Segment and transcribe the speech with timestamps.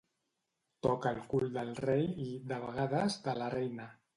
[0.87, 3.91] Toca el cul del rei i, de vegades, de la reina.